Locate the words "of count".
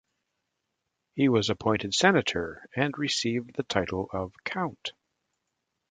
4.11-4.93